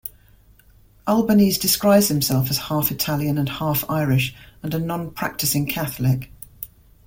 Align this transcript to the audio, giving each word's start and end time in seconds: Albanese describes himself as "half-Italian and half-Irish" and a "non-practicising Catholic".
Albanese 1.07 1.59
describes 1.59 2.07
himself 2.07 2.49
as 2.49 2.57
"half-Italian 2.57 3.37
and 3.37 3.47
half-Irish" 3.47 4.33
and 4.63 4.73
a 4.73 4.79
"non-practicising 4.79 5.67
Catholic". 5.67 6.31